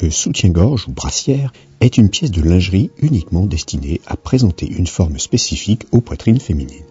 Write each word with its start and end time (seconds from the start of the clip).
Le 0.00 0.10
soutien-gorge 0.12 0.86
ou 0.86 0.92
brassière 0.92 1.52
est 1.80 1.98
une 1.98 2.08
pièce 2.08 2.30
de 2.30 2.40
lingerie 2.40 2.92
uniquement 2.98 3.46
destinée 3.46 4.00
à 4.06 4.16
présenter 4.16 4.70
une 4.70 4.86
forme 4.86 5.18
spécifique 5.18 5.86
aux 5.90 6.00
poitrines 6.00 6.38
féminines. 6.38 6.84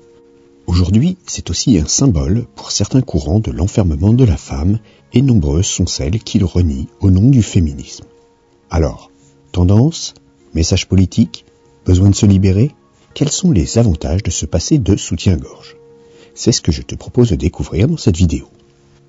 Aujourd'hui, 0.65 1.17
c'est 1.25 1.49
aussi 1.49 1.77
un 1.77 1.87
symbole 1.87 2.47
pour 2.55 2.71
certains 2.71 3.01
courants 3.01 3.39
de 3.39 3.51
l'enfermement 3.51 4.11
de 4.11 4.25
la 4.25 4.35
femme 4.35 4.79
et 5.13 5.21
nombreuses 5.21 5.67
sont 5.67 5.87
celles 5.87 6.19
qui 6.19 6.37
le 6.37 6.45
renient 6.45 6.89
au 6.99 7.09
nom 7.09 7.29
du 7.29 7.41
féminisme. 7.41 8.03
Alors, 8.69 9.09
tendance, 9.53 10.13
message 10.53 10.89
politique, 10.89 11.45
besoin 11.85 12.09
de 12.09 12.15
se 12.15 12.25
libérer 12.25 12.75
Quels 13.13 13.31
sont 13.31 13.51
les 13.51 13.77
avantages 13.77 14.23
de 14.23 14.31
se 14.31 14.45
passer 14.45 14.79
de 14.79 14.97
soutien-gorge? 14.97 15.77
C'est 16.35 16.51
ce 16.51 16.61
que 16.61 16.73
je 16.73 16.81
te 16.81 16.95
propose 16.95 17.29
de 17.29 17.35
découvrir 17.35 17.87
dans 17.87 17.95
cette 17.95 18.17
vidéo. 18.17 18.49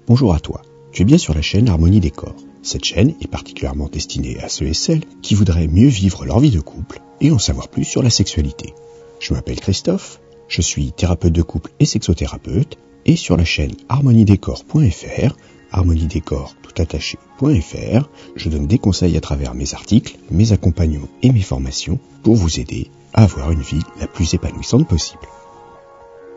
Bonjour 0.07 0.33
à 0.35 0.39
toi, 0.39 0.63
tu 0.93 1.03
es 1.03 1.05
bien 1.05 1.19
sur 1.19 1.35
la 1.35 1.43
chaîne 1.43 1.69
Harmonie 1.69 2.01
des 2.01 2.13
corps. 2.13 2.37
Cette 2.63 2.85
chaîne 2.85 3.15
est 3.21 3.31
particulièrement 3.31 3.89
destinée 3.89 4.39
à 4.41 4.49
ceux 4.49 4.67
et 4.67 4.75
celles 4.75 5.05
qui 5.23 5.35
voudraient 5.35 5.69
mieux 5.69 5.89
vivre 5.89 6.25
leur 6.25 6.41
vie 6.41 6.51
de 6.51 6.61
couple 6.61 7.01
et 7.21 7.31
en 7.31 7.39
savoir 7.39 7.69
plus 7.69 7.85
sur 7.85 8.03
la 8.03 8.11
sexualité. 8.11 8.75
Je 9.21 9.33
m'appelle 9.33 9.61
Christophe, 9.61 10.21
je 10.49 10.63
suis 10.63 10.93
thérapeute 10.93 11.33
de 11.33 11.43
couple 11.43 11.71
et 11.81 11.85
sexothérapeute 11.85 12.79
et 13.07 13.17
sur 13.17 13.37
la 13.37 13.45
chaîne 13.45 13.75
harmoniedécor.fr, 13.89 15.37
harmoniedécor 15.71 16.55
tout 16.63 16.83
attaché.fr, 16.83 18.09
je 18.37 18.49
donne 18.49 18.67
des 18.67 18.79
conseils 18.79 19.17
à 19.17 19.21
travers 19.21 19.55
mes 19.55 19.75
articles, 19.75 20.17
mes 20.31 20.53
accompagnements 20.53 21.09
et 21.23 21.33
mes 21.33 21.43
formations 21.43 21.99
pour 22.23 22.37
vous 22.37 22.61
aider 22.61 22.91
à 23.15 23.25
avoir 23.25 23.51
une 23.51 23.63
vie 23.63 23.83
la 24.01 24.07
plus 24.07 24.35
épanouissante 24.35 24.87
possible. 24.89 25.27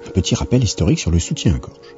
Un 0.07 0.11
petit 0.11 0.35
rappel 0.35 0.63
historique 0.63 0.99
sur 0.99 1.11
le 1.11 1.19
soutien 1.19 1.55
à 1.55 1.59
gorge. 1.59 1.95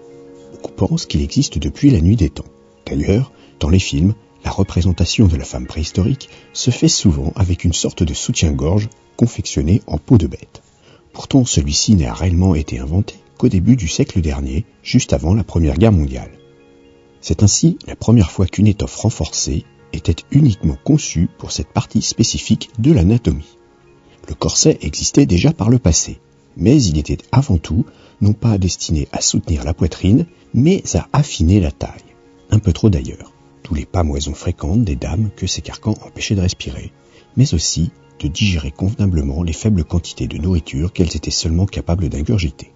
On 0.64 0.70
pense 0.70 1.06
qu'il 1.06 1.22
existe 1.22 1.58
depuis 1.58 1.90
la 1.90 2.02
nuit 2.02 2.16
des 2.16 2.30
temps. 2.30 2.46
D'ailleurs, 2.86 3.32
dans 3.60 3.70
les 3.70 3.80
films, 3.80 4.14
la 4.44 4.52
représentation 4.52 5.28
de 5.28 5.38
la 5.38 5.46
femme 5.46 5.68
préhistorique 5.68 6.30
se 6.52 6.72
fait 6.72 6.88
souvent 6.88 7.32
avec 7.36 7.64
une 7.64 7.74
sorte 7.74 8.04
de 8.04 8.14
soutien-gorge 8.14 8.90
confectionné 9.16 9.82
en 9.88 9.98
peau 9.98 10.18
de 10.18 10.28
bête. 10.28 10.62
Pourtant, 11.14 11.46
celui-ci 11.46 11.96
n'a 11.96 12.14
réellement 12.14 12.56
été 12.56 12.80
inventé 12.80 13.16
qu'au 13.38 13.48
début 13.48 13.76
du 13.76 13.88
siècle 13.88 14.22
dernier, 14.22 14.66
juste 14.82 15.14
avant 15.14 15.34
la 15.34 15.44
Première 15.44 15.78
Guerre 15.78 15.92
mondiale. 15.92 16.32
C'est 17.22 17.44
ainsi 17.44 17.78
la 17.88 17.96
première 17.96 18.32
fois 18.32 18.48
qu'une 18.48 18.68
étoffe 18.68 18.96
renforcée 18.98 19.64
était 19.94 20.16
uniquement 20.32 20.78
conçue 20.84 21.30
pour 21.38 21.52
cette 21.52 21.72
partie 21.72 22.02
spécifique 22.02 22.72
de 22.80 22.92
l'anatomie. 22.92 23.58
Le 24.28 24.36
corset 24.36 24.78
existait 24.82 25.26
déjà 25.26 25.54
par 25.54 25.70
le 25.70 25.80
passé, 25.80 26.20
mais 26.58 26.82
il 26.84 26.98
était 26.98 27.20
avant 27.32 27.58
tout 27.58 27.86
non 28.22 28.34
pas 28.34 28.58
destiné 28.58 29.08
à 29.12 29.22
soutenir 29.22 29.64
la 29.64 29.74
poitrine, 29.74 30.26
mais 30.54 30.84
à 30.96 31.08
affiner 31.14 31.60
la 31.60 31.72
taille. 31.72 31.92
Un 32.50 32.60
peu 32.60 32.74
trop 32.74 32.90
d'ailleurs 32.90 33.33
tous 33.64 33.74
les 33.74 33.86
pamoisons 33.86 34.34
fréquentes 34.34 34.84
des 34.84 34.96
dames 34.96 35.32
que 35.36 35.48
ces 35.48 35.62
carcans 35.62 35.96
empêchaient 36.06 36.36
de 36.36 36.42
respirer, 36.42 36.92
mais 37.36 37.54
aussi 37.54 37.92
de 38.20 38.28
digérer 38.28 38.72
convenablement 38.72 39.42
les 39.42 39.54
faibles 39.54 39.84
quantités 39.84 40.28
de 40.28 40.38
nourriture 40.38 40.94
qu'elles 40.94 41.16
étaient 41.16 41.32
seulement 41.32 41.66
capables 41.66 42.10
d'ingurgiter. 42.10 42.72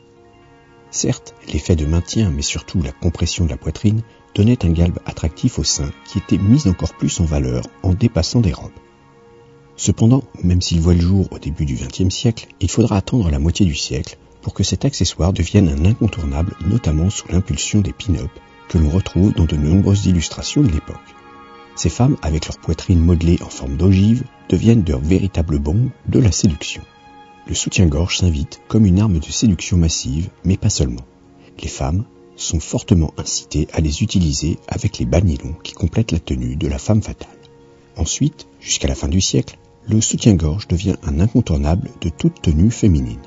Certes, 0.89 1.35
l'effet 1.51 1.75
de 1.75 1.85
maintien, 1.85 2.31
mais 2.31 2.41
surtout 2.41 2.81
la 2.81 2.91
compression 2.91 3.45
de 3.45 3.49
la 3.49 3.57
poitrine, 3.57 4.01
donnait 4.33 4.65
un 4.65 4.71
galbe 4.71 4.99
attractif 5.05 5.59
au 5.59 5.63
sein 5.63 5.91
qui 6.05 6.17
était 6.17 6.37
mis 6.37 6.67
encore 6.67 6.95
plus 6.95 7.19
en 7.19 7.25
valeur 7.25 7.63
en 7.83 7.93
dépassant 7.93 8.41
des 8.41 8.53
robes. 8.53 8.71
Cependant, 9.75 10.23
même 10.43 10.61
s'il 10.61 10.79
voit 10.79 10.93
le 10.93 11.01
jour 11.01 11.27
au 11.31 11.39
début 11.39 11.65
du 11.65 11.75
XXe 11.75 12.13
siècle, 12.13 12.47
il 12.61 12.69
faudra 12.69 12.97
attendre 12.97 13.29
la 13.29 13.39
moitié 13.39 13.65
du 13.65 13.75
siècle 13.75 14.17
pour 14.41 14.53
que 14.53 14.63
cet 14.63 14.85
accessoire 14.85 15.33
devienne 15.33 15.69
un 15.69 15.85
incontournable, 15.85 16.55
notamment 16.65 17.09
sous 17.09 17.27
l'impulsion 17.27 17.81
des 17.81 17.93
pin-up 17.93 18.31
que 18.69 18.77
l'on 18.77 18.89
retrouve 18.89 19.33
dans 19.33 19.45
de 19.45 19.55
nombreuses 19.55 20.05
illustrations 20.05 20.61
de 20.61 20.71
l'époque. 20.71 21.15
Ces 21.75 21.89
femmes, 21.89 22.17
avec 22.21 22.47
leur 22.47 22.57
poitrine 22.57 22.99
modelée 22.99 23.39
en 23.41 23.49
forme 23.49 23.77
d'ogive, 23.77 24.23
deviennent 24.49 24.83
de 24.83 24.95
véritables 24.95 25.59
bombes 25.59 25.89
de 26.07 26.19
la 26.19 26.31
séduction. 26.31 26.81
Le 27.47 27.53
soutien-gorge 27.53 28.17
s'invite 28.17 28.61
comme 28.67 28.85
une 28.85 28.99
arme 28.99 29.19
de 29.19 29.31
séduction 29.31 29.77
massive, 29.77 30.29
mais 30.43 30.57
pas 30.57 30.69
seulement. 30.69 31.05
Les 31.61 31.69
femmes 31.69 32.05
sont 32.35 32.59
fortement 32.59 33.13
incitées 33.17 33.67
à 33.73 33.79
les 33.79 34.03
utiliser 34.03 34.57
avec 34.67 34.97
les 34.97 35.05
bas 35.05 35.21
qui 35.63 35.73
complètent 35.73 36.11
la 36.11 36.19
tenue 36.19 36.55
de 36.55 36.67
la 36.67 36.77
femme 36.77 37.01
fatale. 37.01 37.29
Ensuite, 37.95 38.47
jusqu'à 38.59 38.87
la 38.87 38.95
fin 38.95 39.07
du 39.07 39.21
siècle, 39.21 39.57
le 39.87 40.01
soutien-gorge 40.01 40.67
devient 40.67 40.95
un 41.03 41.19
incontournable 41.19 41.89
de 42.01 42.09
toute 42.09 42.41
tenue 42.41 42.71
féminine 42.71 43.21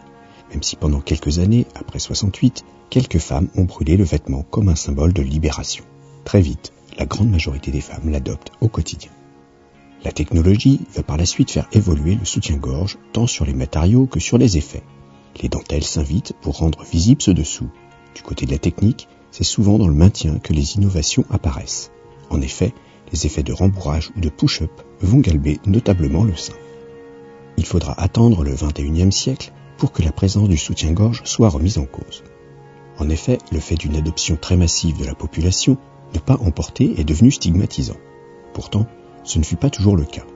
même 0.50 0.62
si 0.62 0.76
pendant 0.76 1.00
quelques 1.00 1.38
années, 1.38 1.66
après 1.74 1.98
68, 1.98 2.64
quelques 2.90 3.18
femmes 3.18 3.48
ont 3.56 3.64
brûlé 3.64 3.96
le 3.96 4.04
vêtement 4.04 4.42
comme 4.42 4.68
un 4.68 4.74
symbole 4.74 5.12
de 5.12 5.22
libération. 5.22 5.84
Très 6.24 6.40
vite, 6.40 6.72
la 6.98 7.06
grande 7.06 7.30
majorité 7.30 7.70
des 7.70 7.80
femmes 7.80 8.10
l'adoptent 8.10 8.52
au 8.60 8.68
quotidien. 8.68 9.10
La 10.02 10.12
technologie 10.12 10.80
va 10.94 11.02
par 11.02 11.16
la 11.16 11.26
suite 11.26 11.50
faire 11.50 11.68
évoluer 11.72 12.14
le 12.14 12.24
soutien-gorge 12.24 12.98
tant 13.12 13.26
sur 13.26 13.44
les 13.44 13.52
matériaux 13.52 14.06
que 14.06 14.20
sur 14.20 14.38
les 14.38 14.56
effets. 14.56 14.82
Les 15.42 15.48
dentelles 15.48 15.84
s'invitent 15.84 16.32
pour 16.40 16.58
rendre 16.58 16.82
visible 16.84 17.22
ce 17.22 17.30
dessous. 17.30 17.68
Du 18.14 18.22
côté 18.22 18.46
de 18.46 18.50
la 18.50 18.58
technique, 18.58 19.08
c'est 19.30 19.44
souvent 19.44 19.78
dans 19.78 19.88
le 19.88 19.94
maintien 19.94 20.38
que 20.38 20.52
les 20.52 20.76
innovations 20.76 21.24
apparaissent. 21.30 21.92
En 22.30 22.40
effet, 22.40 22.74
les 23.12 23.26
effets 23.26 23.42
de 23.42 23.52
rembourrage 23.52 24.10
ou 24.16 24.20
de 24.20 24.28
push-up 24.28 24.70
vont 25.00 25.18
galber 25.18 25.60
notablement 25.66 26.24
le 26.24 26.34
sein. 26.34 26.54
Il 27.56 27.66
faudra 27.66 28.00
attendre 28.00 28.42
le 28.42 28.54
21e 28.54 29.10
siècle 29.10 29.52
pour 29.80 29.92
que 29.92 30.02
la 30.02 30.12
présence 30.12 30.48
du 30.48 30.58
soutien-gorge 30.58 31.22
soit 31.24 31.48
remise 31.48 31.78
en 31.78 31.86
cause. 31.86 32.22
En 32.98 33.08
effet, 33.08 33.38
le 33.50 33.60
fait 33.60 33.76
d'une 33.76 33.96
adoption 33.96 34.36
très 34.36 34.58
massive 34.58 34.98
de 34.98 35.06
la 35.06 35.14
population, 35.14 35.78
ne 36.12 36.18
pas 36.18 36.36
emporter 36.44 37.00
est 37.00 37.04
devenu 37.04 37.30
stigmatisant. 37.30 37.96
Pourtant, 38.52 38.86
ce 39.24 39.38
ne 39.38 39.44
fut 39.44 39.56
pas 39.56 39.70
toujours 39.70 39.96
le 39.96 40.04
cas. 40.04 40.26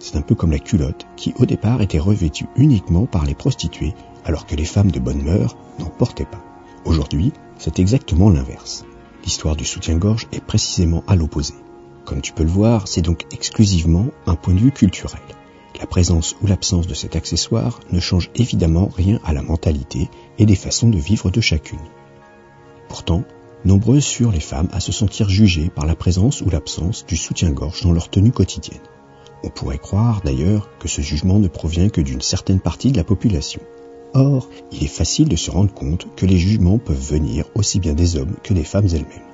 C'est 0.00 0.16
un 0.16 0.22
peu 0.22 0.34
comme 0.34 0.50
la 0.50 0.58
culotte 0.58 1.06
qui 1.16 1.32
au 1.38 1.46
départ 1.46 1.82
était 1.82 2.00
revêtue 2.00 2.46
uniquement 2.56 3.06
par 3.06 3.24
les 3.24 3.34
prostituées 3.34 3.94
alors 4.24 4.44
que 4.44 4.56
les 4.56 4.64
femmes 4.64 4.90
de 4.90 4.98
bonne 4.98 5.22
mœurs 5.22 5.56
n'en 5.78 5.86
portaient 5.86 6.24
pas. 6.24 6.42
Aujourd'hui, 6.84 7.32
c'est 7.58 7.78
exactement 7.78 8.28
l'inverse. 8.28 8.84
L'histoire 9.22 9.54
du 9.54 9.64
soutien-gorge 9.64 10.26
est 10.32 10.44
précisément 10.44 11.04
à 11.06 11.14
l'opposé. 11.14 11.54
Comme 12.06 12.22
tu 12.22 12.32
peux 12.32 12.42
le 12.42 12.50
voir, 12.50 12.88
c'est 12.88 13.02
donc 13.02 13.24
exclusivement 13.30 14.06
un 14.26 14.34
point 14.34 14.54
de 14.54 14.60
vue 14.60 14.72
culturel. 14.72 15.20
La 15.78 15.86
présence 15.86 16.36
ou 16.42 16.46
l'absence 16.46 16.86
de 16.86 16.94
cet 16.94 17.16
accessoire 17.16 17.80
ne 17.92 18.00
change 18.00 18.30
évidemment 18.34 18.90
rien 18.94 19.20
à 19.24 19.32
la 19.32 19.42
mentalité 19.42 20.10
et 20.38 20.46
des 20.46 20.56
façons 20.56 20.88
de 20.88 20.98
vivre 20.98 21.30
de 21.30 21.40
chacune. 21.40 21.78
Pourtant, 22.88 23.22
nombreuses 23.64 24.06
furent 24.06 24.32
les 24.32 24.40
femmes 24.40 24.68
à 24.72 24.80
se 24.80 24.92
sentir 24.92 25.28
jugées 25.28 25.70
par 25.70 25.86
la 25.86 25.94
présence 25.94 26.40
ou 26.40 26.50
l'absence 26.50 27.06
du 27.06 27.16
soutien-gorge 27.16 27.82
dans 27.82 27.92
leur 27.92 28.10
tenue 28.10 28.32
quotidienne. 28.32 28.80
On 29.42 29.48
pourrait 29.48 29.78
croire 29.78 30.20
d'ailleurs 30.22 30.68
que 30.78 30.88
ce 30.88 31.00
jugement 31.00 31.38
ne 31.38 31.48
provient 31.48 31.88
que 31.88 32.00
d'une 32.00 32.20
certaine 32.20 32.60
partie 32.60 32.92
de 32.92 32.96
la 32.96 33.04
population. 33.04 33.60
Or, 34.12 34.48
il 34.72 34.82
est 34.82 34.88
facile 34.88 35.28
de 35.28 35.36
se 35.36 35.50
rendre 35.50 35.72
compte 35.72 36.08
que 36.16 36.26
les 36.26 36.36
jugements 36.36 36.78
peuvent 36.78 37.00
venir 37.00 37.46
aussi 37.54 37.78
bien 37.78 37.94
des 37.94 38.16
hommes 38.16 38.34
que 38.42 38.52
des 38.52 38.64
femmes 38.64 38.88
elles-mêmes. 38.88 39.30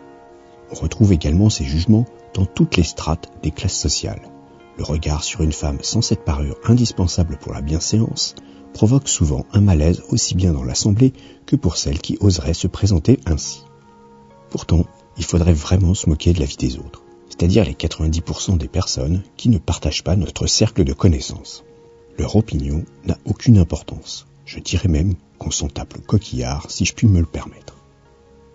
On 0.71 0.75
retrouve 0.75 1.13
également 1.13 1.49
ces 1.49 1.65
jugements 1.65 2.05
dans 2.35 2.45
toutes 2.45 2.77
les 2.77 2.83
strates 2.83 3.31
des 3.43 3.51
classes 3.51 3.79
sociales. 3.79 4.21
Le 4.79 4.85
regard 4.85 5.25
sur 5.25 5.41
une 5.41 5.53
femme 5.53 5.79
sans 5.83 6.03
cette 6.03 6.25
parure 6.25 6.59
indispensable 6.65 7.39
pour 7.39 7.53
la 7.53 7.63
bienséance 7.63 8.35
provoque 8.75 9.09
souvent 9.09 9.47
un 9.53 9.63
malaise 9.63 10.03
aussi 10.11 10.35
bien 10.35 10.53
dans 10.53 10.65
l'assemblée 10.65 11.15
que 11.47 11.57
pour 11.57 11.79
celle 11.79 11.99
qui 11.99 12.19
oserait 12.21 12.53
se 12.53 12.67
présenter 12.67 13.19
ainsi. 13.25 13.63
Pourtant, 14.51 14.85
il 15.17 15.25
faudrait 15.25 15.55
vraiment 15.55 15.95
se 15.95 16.11
moquer 16.11 16.35
de 16.35 16.41
la 16.41 16.47
vie 16.47 16.59
des 16.59 16.77
autres, 16.77 17.03
c'est-à-dire 17.31 17.65
les 17.65 17.73
90% 17.73 18.59
des 18.59 18.69
personnes 18.69 19.23
qui 19.39 19.49
ne 19.49 19.59
partagent 19.59 20.05
pas 20.05 20.15
notre 20.15 20.47
cercle 20.47 20.85
de 20.85 20.93
connaissances. 20.93 21.65
Leur 22.19 22.37
opinion 22.37 22.85
n'a 23.07 23.17
aucune 23.25 23.57
importance. 23.57 24.27
Je 24.45 24.61
dirais 24.61 24.89
même 24.89 25.15
qu'on 25.39 25.51
s'en 25.51 25.69
tape 25.69 25.95
le 25.95 26.01
coquillard 26.01 26.71
si 26.71 26.85
je 26.85 26.95
puis 26.95 27.07
me 27.07 27.21
le 27.21 27.27
permettre. 27.27 27.77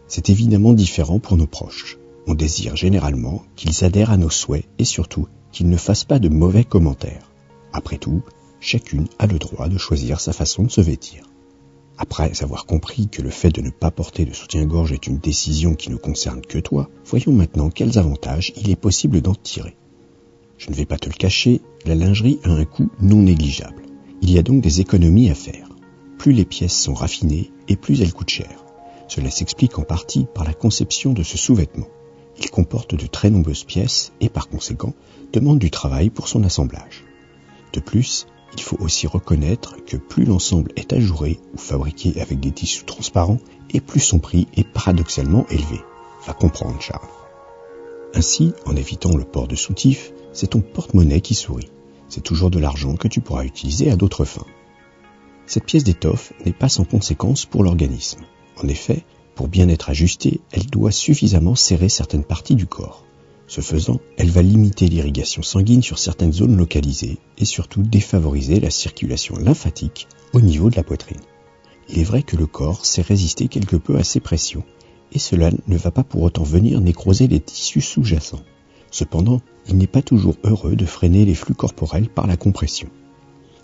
C'est 0.08 0.30
évidemment 0.30 0.74
différent 0.74 1.20
pour 1.20 1.36
nos 1.36 1.48
proches. 1.48 1.98
On 2.28 2.36
désire 2.36 2.76
généralement 2.76 3.44
qu'ils 3.56 3.84
adhèrent 3.84 4.12
à 4.12 4.18
nos 4.18 4.30
souhaits 4.30 4.66
et 4.78 4.86
surtout 4.86 5.28
qu'il 5.52 5.70
ne 5.70 5.78
fasse 5.78 6.04
pas 6.04 6.20
de 6.20 6.30
mauvais 6.30 6.64
commentaires. 6.64 7.32
Après 7.74 7.98
tout, 7.98 8.22
chacune 8.60 9.08
a 9.20 9.28
le 9.28 9.40
droit 9.40 9.68
de 9.68 9.78
choisir 9.78 10.20
sa 10.20 10.34
façon 10.34 10.64
de 10.64 10.72
se 10.72 10.82
vêtir. 10.82 11.24
Après 11.98 12.32
avoir 12.42 12.66
compris 12.66 13.10
que 13.10 13.22
le 13.22 13.30
fait 13.30 13.52
de 13.52 13.62
ne 13.62 13.70
pas 13.70 13.92
porter 13.92 14.26
de 14.26 14.34
soutien-gorge 14.34 14.92
est 14.92 15.08
une 15.08 15.20
décision 15.20 15.76
qui 15.76 15.92
ne 15.92 15.98
concerne 15.98 16.42
que 16.42 16.58
toi, 16.58 16.90
voyons 17.06 17.32
maintenant 17.32 17.70
quels 17.70 18.00
avantages 18.00 18.54
il 18.56 18.70
est 18.70 18.76
possible 18.76 19.22
d'en 19.22 19.36
tirer. 19.36 19.76
Je 20.58 20.70
ne 20.70 20.76
vais 20.76 20.86
pas 20.86 20.98
te 20.98 21.10
le 21.10 21.16
cacher, 21.16 21.62
la 21.86 21.96
lingerie 21.96 22.40
a 22.44 22.50
un 22.50 22.66
coût 22.66 22.90
non 23.02 23.22
négligeable. 23.22 23.84
Il 24.22 24.32
y 24.32 24.38
a 24.38 24.44
donc 24.44 24.62
des 24.62 24.82
économies 24.82 25.30
à 25.30 25.36
faire. 25.36 25.70
Plus 26.18 26.34
les 26.34 26.46
pièces 26.46 26.80
sont 26.80 26.94
raffinées 26.94 27.52
et 27.68 27.76
plus 27.76 28.02
elles 28.02 28.14
coûtent 28.14 28.30
cher. 28.30 28.64
Cela 29.08 29.30
s'explique 29.30 29.78
en 29.80 29.84
partie 29.84 30.28
par 30.34 30.44
la 30.44 30.54
conception 30.54 31.14
de 31.14 31.24
ce 31.24 31.38
sous-vêtement. 31.38 31.88
Il 32.40 32.50
comporte 32.50 32.96
de 32.96 33.08
très 33.08 33.30
nombreuses 33.30 33.64
pièces 33.64 34.14
et 34.22 34.30
par 34.30 34.50
conséquent 34.50 34.94
demande 35.34 35.60
du 35.60 35.72
travail 35.72 36.10
pour 36.10 36.28
son 36.28 36.44
assemblage. 36.44 37.04
De 37.74 37.80
plus, 37.80 38.28
il 38.54 38.62
faut 38.62 38.78
aussi 38.80 39.08
reconnaître 39.08 39.78
que 39.86 39.98
plus 39.98 40.26
l'ensemble 40.26 40.72
est 40.76 40.94
ajouré 40.94 41.40
ou 41.54 41.58
fabriqué 41.58 42.20
avec 42.22 42.40
des 42.40 42.52
tissus 42.52 42.84
transparents, 42.84 43.40
et 43.70 43.80
plus 43.80 44.02
son 44.02 44.20
prix 44.20 44.48
est 44.56 44.68
paradoxalement 44.68 45.48
élevé. 45.50 45.80
Va 46.28 46.34
comprendre, 46.34 46.82
Charles. 46.82 47.08
Ainsi, 48.14 48.54
en 48.66 48.76
évitant 48.76 49.16
le 49.16 49.24
port 49.24 49.48
de 49.48 49.56
soutif, 49.56 50.12
c'est 50.34 50.48
ton 50.48 50.60
porte-monnaie 50.60 51.22
qui 51.22 51.34
sourit. 51.34 51.72
C'est 52.10 52.24
toujours 52.24 52.50
de 52.50 52.60
l'argent 52.60 52.96
que 52.98 53.08
tu 53.08 53.22
pourras 53.22 53.46
utiliser 53.46 53.90
à 53.90 53.96
d'autres 53.96 54.26
fins. 54.26 54.46
Cette 55.46 55.66
pièce 55.66 55.86
d'étoffe 55.86 56.34
n'est 56.46 56.52
pas 56.52 56.68
sans 56.68 56.84
conséquence 56.84 57.46
pour 57.46 57.64
l'organisme. 57.64 58.22
En 58.62 58.68
effet, 58.68 59.06
pour 59.36 59.48
bien 59.48 59.70
être 59.70 59.90
ajustée, 59.90 60.42
elle 60.52 60.66
doit 60.66 60.92
suffisamment 60.92 61.56
serrer 61.56 61.90
certaines 61.90 62.24
parties 62.24 62.56
du 62.56 62.68
corps. 62.68 63.06
Ce 63.48 63.62
faisant, 63.62 64.00
elle 64.18 64.30
va 64.30 64.42
limiter 64.42 64.88
l'irrigation 64.88 65.42
sanguine 65.42 65.82
sur 65.82 66.00
certaines 66.00 66.32
zones 66.32 66.56
localisées 66.56 67.18
et 67.38 67.46
surtout 67.46 67.82
défavoriser 67.82 68.60
la 68.60 68.70
circulation 68.70 69.36
lymphatique 69.36 70.08
au 70.34 70.42
niveau 70.42 70.70
de 70.70 70.76
la 70.76 70.84
poitrine. 70.84 71.20
Il 71.90 72.00
est 72.00 72.04
vrai 72.04 72.24
que 72.24 72.38
le 72.38 72.48
corps 72.48 72.86
sait 72.86 73.02
résister 73.02 73.50
quelque 73.50 73.76
peu 73.76 73.98
à 73.98 74.04
ces 74.04 74.22
pressions 74.22 74.64
et 75.12 75.20
cela 75.20 75.52
ne 75.68 75.78
va 75.78 75.92
pas 75.92 76.04
pour 76.04 76.22
autant 76.22 76.44
venir 76.44 76.80
nécroser 76.80 77.28
les 77.28 77.42
tissus 77.42 77.82
sous-jacents. 77.82 78.44
Cependant, 78.92 79.42
il 79.68 79.78
n'est 79.78 79.88
pas 79.88 80.02
toujours 80.02 80.36
heureux 80.44 80.76
de 80.76 80.86
freiner 80.86 81.26
les 81.26 81.36
flux 81.36 81.54
corporels 81.54 82.10
par 82.10 82.28
la 82.28 82.38
compression. 82.38 82.90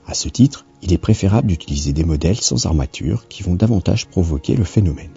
À 0.06 0.14
ce 0.14 0.30
titre, 0.30 0.66
il 0.82 0.94
est 0.94 0.98
préférable 0.98 1.48
d'utiliser 1.48 1.94
des 1.94 2.06
modèles 2.06 2.40
sans 2.40 2.66
armature 2.66 3.28
qui 3.28 3.44
vont 3.44 3.56
davantage 3.56 4.08
provoquer 4.08 4.56
le 4.56 4.64
phénomène. 4.64 5.12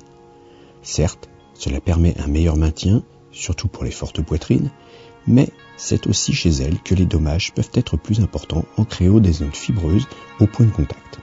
Certes, 0.82 1.28
cela 1.54 1.80
permet 1.80 2.18
un 2.18 2.26
meilleur 2.26 2.56
maintien, 2.56 3.02
surtout 3.32 3.68
pour 3.68 3.84
les 3.84 3.90
fortes 3.90 4.22
poitrines, 4.22 4.70
mais 5.26 5.48
c'est 5.76 6.06
aussi 6.06 6.32
chez 6.32 6.50
elles 6.50 6.80
que 6.82 6.94
les 6.94 7.06
dommages 7.06 7.52
peuvent 7.52 7.70
être 7.74 7.96
plus 7.96 8.20
importants 8.20 8.64
en 8.76 8.84
créant 8.84 9.20
des 9.20 9.32
zones 9.32 9.52
fibreuses 9.52 10.06
au 10.40 10.46
point 10.46 10.66
de 10.66 10.70
contact. 10.70 11.20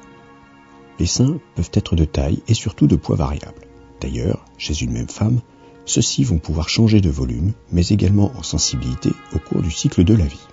Les 1.00 1.06
seins 1.06 1.40
peuvent 1.56 1.72
être 1.74 1.96
de 1.96 2.06
taille 2.06 2.42
et 2.48 2.54
surtout 2.54 2.88
de 2.88 2.96
poids 2.96 3.16
variable. 3.16 3.68
D'ailleurs, 4.02 4.46
chez 4.58 4.82
une 4.84 4.94
même 4.94 5.10
femme, 5.10 5.42
ceux-ci 5.86 6.24
vont 6.24 6.40
pouvoir 6.40 6.70
changer 6.70 7.02
de 7.02 7.10
volume, 7.10 7.54
mais 7.72 7.88
également 7.88 8.32
en 8.38 8.44
sensibilité 8.44 9.12
au 9.34 9.40
cours 9.40 9.62
du 9.62 9.72
cycle 9.72 10.04
de 10.04 10.14
la 10.14 10.26
vie. 10.26 10.48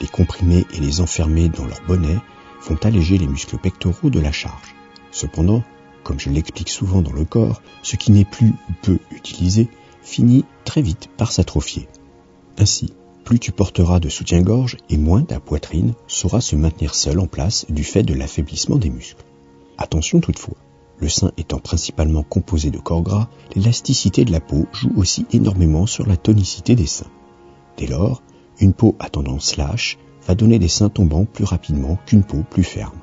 Les 0.00 0.06
comprimer 0.06 0.64
et 0.74 0.80
les 0.80 1.00
enfermer 1.00 1.48
dans 1.48 1.66
leur 1.66 1.80
bonnet 1.86 2.18
vont 2.62 2.78
alléger 2.82 3.18
les 3.18 3.26
muscles 3.26 3.58
pectoraux 3.58 4.10
de 4.10 4.20
la 4.20 4.32
charge. 4.32 4.74
Cependant, 5.10 5.62
comme 6.04 6.20
je 6.20 6.30
l'explique 6.30 6.68
souvent 6.68 7.02
dans 7.02 7.12
le 7.12 7.24
corps, 7.24 7.62
ce 7.82 7.96
qui 7.96 8.12
n'est 8.12 8.24
plus 8.24 8.50
ou 8.50 8.72
peu 8.82 8.98
utilisé 9.10 9.68
finit 10.02 10.44
très 10.64 10.82
vite 10.82 11.08
par 11.16 11.32
s'atrophier. 11.32 11.88
Ainsi, 12.58 12.92
plus 13.24 13.38
tu 13.38 13.52
porteras 13.52 14.00
de 14.00 14.08
soutien-gorge 14.08 14.76
et 14.90 14.98
moins 14.98 15.22
ta 15.22 15.40
poitrine 15.40 15.94
saura 16.06 16.40
se 16.40 16.56
maintenir 16.56 16.94
seule 16.94 17.18
en 17.18 17.26
place 17.26 17.66
du 17.70 17.82
fait 17.82 18.02
de 18.02 18.14
l'affaiblissement 18.14 18.76
des 18.76 18.90
muscles. 18.90 19.24
Attention 19.78 20.20
toutefois, 20.20 20.56
le 20.98 21.08
sein 21.08 21.32
étant 21.36 21.58
principalement 21.58 22.22
composé 22.22 22.70
de 22.70 22.78
corps 22.78 23.02
gras, 23.02 23.28
l'élasticité 23.56 24.24
de 24.24 24.30
la 24.30 24.40
peau 24.40 24.66
joue 24.72 24.92
aussi 24.96 25.26
énormément 25.32 25.86
sur 25.86 26.06
la 26.06 26.16
tonicité 26.16 26.76
des 26.76 26.86
seins. 26.86 27.10
Dès 27.76 27.86
lors, 27.86 28.22
une 28.60 28.74
peau 28.74 28.94
à 29.00 29.08
tendance 29.08 29.56
lâche 29.56 29.98
va 30.26 30.34
donner 30.34 30.58
des 30.58 30.68
seins 30.68 30.90
tombants 30.90 31.24
plus 31.24 31.44
rapidement 31.44 31.98
qu'une 32.06 32.22
peau 32.22 32.44
plus 32.48 32.62
ferme. 32.62 33.00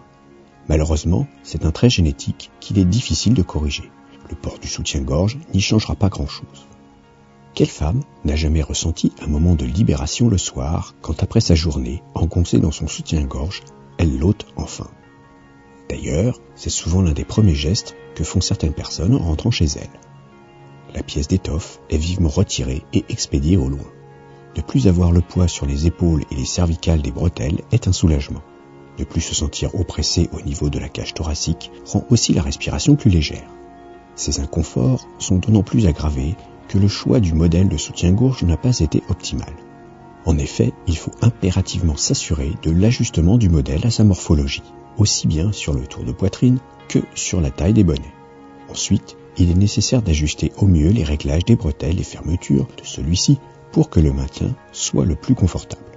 Malheureusement, 0.71 1.27
c'est 1.43 1.65
un 1.65 1.71
trait 1.71 1.89
génétique 1.89 2.49
qu'il 2.61 2.79
est 2.79 2.85
difficile 2.85 3.33
de 3.33 3.41
corriger. 3.41 3.91
Le 4.29 4.37
port 4.37 4.57
du 4.57 4.69
soutien-gorge 4.69 5.37
n'y 5.53 5.59
changera 5.59 5.95
pas 5.95 6.07
grand-chose. 6.07 6.65
Quelle 7.53 7.67
femme 7.67 7.99
n'a 8.23 8.37
jamais 8.37 8.61
ressenti 8.61 9.11
un 9.21 9.27
moment 9.27 9.55
de 9.55 9.65
libération 9.65 10.29
le 10.29 10.37
soir 10.37 10.95
quand 11.01 11.23
après 11.23 11.41
sa 11.41 11.55
journée, 11.55 12.01
engoncée 12.15 12.59
dans 12.59 12.71
son 12.71 12.87
soutien-gorge, 12.87 13.63
elle 13.97 14.17
l'ôte 14.17 14.45
enfin? 14.55 14.87
D'ailleurs, 15.89 16.39
c'est 16.55 16.69
souvent 16.69 17.01
l'un 17.01 17.11
des 17.11 17.25
premiers 17.25 17.53
gestes 17.53 17.97
que 18.15 18.23
font 18.23 18.39
certaines 18.39 18.71
personnes 18.71 19.15
en 19.15 19.25
rentrant 19.25 19.51
chez 19.51 19.65
elles. 19.65 19.99
La 20.95 21.03
pièce 21.03 21.27
d'étoffe 21.27 21.81
est 21.89 21.97
vivement 21.97 22.29
retirée 22.29 22.83
et 22.93 23.03
expédiée 23.09 23.57
au 23.57 23.67
loin. 23.67 23.91
Ne 24.55 24.61
plus 24.61 24.87
avoir 24.87 25.11
le 25.11 25.19
poids 25.19 25.49
sur 25.49 25.65
les 25.65 25.85
épaules 25.85 26.23
et 26.31 26.35
les 26.35 26.45
cervicales 26.45 27.01
des 27.01 27.11
bretelles 27.11 27.59
est 27.73 27.89
un 27.89 27.93
soulagement. 27.93 28.41
Ne 29.01 29.05
plus 29.05 29.21
se 29.21 29.33
sentir 29.33 29.73
oppressé 29.73 30.29
au 30.31 30.41
niveau 30.43 30.69
de 30.69 30.77
la 30.77 30.87
cage 30.87 31.15
thoracique 31.15 31.71
rend 31.87 32.05
aussi 32.11 32.33
la 32.33 32.43
respiration 32.43 32.95
plus 32.95 33.09
légère. 33.09 33.49
Ces 34.15 34.41
inconforts 34.41 35.07
sont 35.17 35.37
d'autant 35.37 35.63
plus 35.63 35.87
aggravés 35.87 36.35
que 36.67 36.77
le 36.77 36.87
choix 36.87 37.19
du 37.19 37.33
modèle 37.33 37.67
de 37.67 37.77
soutien-gorge 37.77 38.43
n'a 38.43 38.57
pas 38.57 38.77
été 38.77 39.01
optimal. 39.09 39.51
En 40.25 40.37
effet, 40.37 40.71
il 40.85 40.95
faut 40.95 41.13
impérativement 41.23 41.97
s'assurer 41.97 42.51
de 42.61 42.69
l'ajustement 42.69 43.39
du 43.39 43.49
modèle 43.49 43.87
à 43.87 43.89
sa 43.89 44.03
morphologie 44.03 44.61
aussi 44.99 45.25
bien 45.25 45.51
sur 45.51 45.73
le 45.73 45.87
tour 45.87 46.03
de 46.03 46.11
poitrine 46.11 46.59
que 46.87 46.99
sur 47.15 47.41
la 47.41 47.49
taille 47.49 47.73
des 47.73 47.83
bonnets. 47.83 48.13
Ensuite, 48.69 49.17
il 49.35 49.49
est 49.49 49.55
nécessaire 49.55 50.03
d'ajuster 50.03 50.51
au 50.57 50.67
mieux 50.67 50.91
les 50.91 51.03
réglages 51.03 51.45
des 51.45 51.55
bretelles 51.55 51.99
et 51.99 52.03
fermetures 52.03 52.67
de 52.77 52.85
celui-ci 52.85 53.39
pour 53.71 53.89
que 53.89 53.99
le 53.99 54.13
maintien 54.13 54.53
soit 54.71 55.05
le 55.05 55.15
plus 55.15 55.33
confortable. 55.33 55.90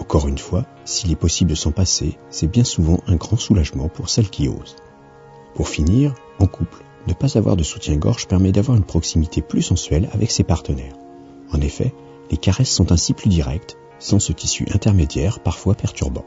Encore 0.00 0.26
une 0.26 0.38
fois, 0.38 0.64
s'il 0.84 1.12
est 1.12 1.16
possible 1.16 1.50
de 1.50 1.54
s'en 1.54 1.72
passer, 1.72 2.18
c'est 2.30 2.50
bien 2.50 2.64
souvent 2.64 2.98
un 3.06 3.16
grand 3.16 3.36
soulagement 3.36 3.88
pour 3.88 4.08
celles 4.08 4.30
qui 4.30 4.48
osent. 4.48 4.76
Pour 5.54 5.68
finir, 5.68 6.14
en 6.40 6.46
couple, 6.46 6.82
ne 7.06 7.12
pas 7.12 7.36
avoir 7.36 7.54
de 7.54 7.62
soutien-gorge 7.62 8.26
permet 8.26 8.50
d'avoir 8.50 8.76
une 8.76 8.84
proximité 8.84 9.42
plus 9.42 9.62
sensuelle 9.62 10.08
avec 10.12 10.30
ses 10.30 10.42
partenaires. 10.42 10.96
En 11.52 11.60
effet, 11.60 11.94
les 12.30 12.38
caresses 12.38 12.70
sont 12.70 12.92
ainsi 12.92 13.12
plus 13.12 13.28
directes, 13.28 13.76
sans 13.98 14.18
ce 14.18 14.32
tissu 14.32 14.66
intermédiaire 14.74 15.40
parfois 15.40 15.74
perturbant. 15.74 16.24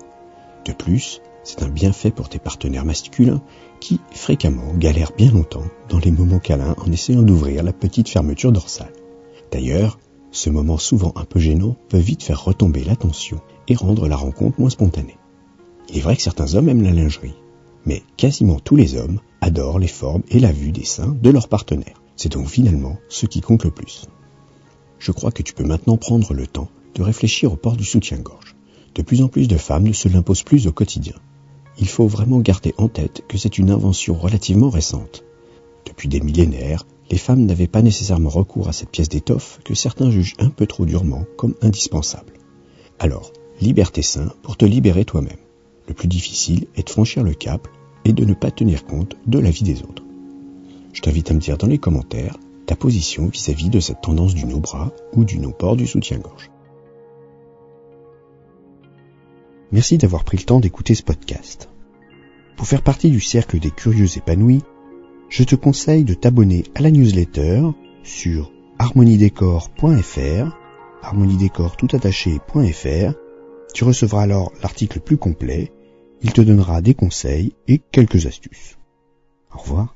De 0.65 0.71
plus, 0.71 1.21
c'est 1.43 1.63
un 1.63 1.69
bienfait 1.69 2.11
pour 2.11 2.29
tes 2.29 2.39
partenaires 2.39 2.85
masculins 2.85 3.41
qui, 3.79 3.99
fréquemment, 4.11 4.73
galèrent 4.75 5.13
bien 5.17 5.31
longtemps 5.31 5.65
dans 5.89 5.99
les 5.99 6.11
moments 6.11 6.39
câlins 6.39 6.75
en 6.77 6.91
essayant 6.91 7.23
d'ouvrir 7.23 7.63
la 7.63 7.73
petite 7.73 8.07
fermeture 8.07 8.51
dorsale. 8.51 8.93
D'ailleurs, 9.51 9.97
ce 10.33 10.49
moment 10.49 10.77
souvent 10.77 11.13
un 11.15 11.23
peu 11.23 11.39
gênant 11.39 11.77
peut 11.87 11.97
vite 11.97 12.23
faire 12.23 12.43
retomber 12.43 12.83
la 12.83 12.97
tension 12.97 13.39
et 13.69 13.75
rendre 13.75 14.09
la 14.09 14.17
rencontre 14.17 14.59
moins 14.59 14.69
spontanée. 14.69 15.17
Il 15.89 15.97
est 15.97 16.01
vrai 16.01 16.17
que 16.17 16.21
certains 16.21 16.55
hommes 16.55 16.67
aiment 16.67 16.83
la 16.83 16.91
lingerie, 16.91 17.35
mais 17.85 18.03
quasiment 18.17 18.59
tous 18.59 18.75
les 18.75 18.97
hommes 18.97 19.21
adorent 19.39 19.79
les 19.79 19.87
formes 19.87 20.23
et 20.29 20.39
la 20.39 20.51
vue 20.51 20.73
des 20.73 20.83
seins 20.83 21.15
de 21.21 21.29
leurs 21.29 21.47
partenaires. 21.47 22.01
C'est 22.17 22.33
donc 22.33 22.47
finalement 22.47 22.97
ce 23.07 23.25
qui 23.25 23.39
compte 23.39 23.63
le 23.63 23.71
plus. 23.71 24.07
Je 24.99 25.13
crois 25.13 25.31
que 25.31 25.43
tu 25.43 25.53
peux 25.53 25.63
maintenant 25.63 25.95
prendre 25.95 26.33
le 26.33 26.47
temps 26.47 26.69
de 26.95 27.03
réfléchir 27.03 27.53
au 27.53 27.55
port 27.55 27.77
du 27.77 27.85
soutien-gorge. 27.85 28.55
De 28.95 29.01
plus 29.01 29.21
en 29.21 29.29
plus 29.29 29.47
de 29.47 29.57
femmes 29.57 29.87
ne 29.87 29.93
se 29.93 30.09
l'imposent 30.09 30.43
plus 30.43 30.67
au 30.67 30.73
quotidien 30.73 31.15
il 31.77 31.87
faut 31.87 32.07
vraiment 32.07 32.39
garder 32.39 32.73
en 32.77 32.87
tête 32.87 33.23
que 33.27 33.37
c'est 33.37 33.57
une 33.57 33.71
invention 33.71 34.15
relativement 34.15 34.69
récente. 34.69 35.23
Depuis 35.85 36.07
des 36.07 36.21
millénaires, 36.21 36.85
les 37.13 37.19
femmes 37.19 37.45
n'avaient 37.45 37.67
pas 37.67 37.83
nécessairement 37.83 38.31
recours 38.31 38.69
à 38.69 38.73
cette 38.73 38.89
pièce 38.89 39.07
d'étoffe 39.07 39.59
que 39.63 39.75
certains 39.75 40.09
jugent 40.09 40.33
un 40.39 40.49
peu 40.49 40.65
trop 40.65 40.83
durement 40.83 41.25
comme 41.37 41.53
indispensable. 41.61 42.33
Alors, 42.97 43.31
libère 43.61 43.91
tes 43.91 44.01
seins 44.01 44.33
pour 44.41 44.57
te 44.57 44.65
libérer 44.65 45.05
toi-même. 45.05 45.37
Le 45.87 45.93
plus 45.93 46.07
difficile 46.07 46.65
est 46.75 46.87
de 46.87 46.89
franchir 46.89 47.21
le 47.21 47.35
cap 47.35 47.67
et 48.03 48.13
de 48.13 48.25
ne 48.25 48.33
pas 48.33 48.49
tenir 48.49 48.83
compte 48.83 49.15
de 49.27 49.37
la 49.37 49.51
vie 49.51 49.63
des 49.63 49.83
autres. 49.83 50.03
Je 50.91 51.01
t'invite 51.03 51.29
à 51.29 51.35
me 51.35 51.39
dire 51.39 51.59
dans 51.59 51.67
les 51.67 51.77
commentaires 51.77 52.35
ta 52.65 52.75
position 52.75 53.27
vis-à-vis 53.27 53.69
de 53.69 53.79
cette 53.79 54.01
tendance 54.01 54.33
du 54.33 54.45
no-bras 54.45 54.91
ou 55.15 55.23
du 55.23 55.37
no-port 55.37 55.75
du 55.75 55.85
soutien-gorge. 55.85 56.49
Merci 59.71 59.99
d'avoir 59.99 60.23
pris 60.23 60.37
le 60.37 60.45
temps 60.45 60.59
d'écouter 60.59 60.95
ce 60.95 61.03
podcast. 61.03 61.69
Pour 62.57 62.65
faire 62.65 62.81
partie 62.81 63.11
du 63.11 63.19
cercle 63.19 63.59
des 63.59 63.69
curieux 63.69 64.17
épanouis, 64.17 64.63
je 65.33 65.43
te 65.43 65.55
conseille 65.55 66.03
de 66.03 66.13
t'abonner 66.13 66.63
à 66.75 66.81
la 66.81 66.91
newsletter 66.91 67.63
sur 68.03 68.51
harmoniedécor.fr, 68.77 70.57
harmoniedécor 71.01 71.75
Tu 73.73 73.83
recevras 73.83 74.21
alors 74.21 74.51
l'article 74.61 74.99
plus 74.99 75.17
complet. 75.17 75.71
Il 76.21 76.33
te 76.33 76.41
donnera 76.41 76.83
des 76.83 76.93
conseils 76.93 77.55
et 77.67 77.79
quelques 77.79 78.27
astuces. 78.27 78.77
Au 79.51 79.57
revoir. 79.57 79.95